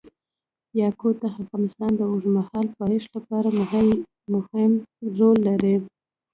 [0.81, 3.49] یاقوت د افغانستان د اوږدمهاله پایښت لپاره
[4.33, 4.71] مهم
[5.19, 5.75] رول لري.